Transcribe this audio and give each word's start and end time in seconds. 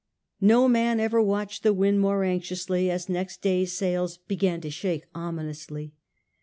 No 0.41 0.67
man 0.67 0.99
ever 0.99 1.21
watched 1.21 1.61
the 1.61 1.75
wind 1.75 1.99
more 1.99 2.23
anxiously 2.23 2.89
as 2.89 3.07
next 3.07 3.43
day 3.43 3.65
sails 3.65 4.17
began 4.17 4.59
to 4.61 4.71
shake 4.71 5.05
ominously. 5.13 5.93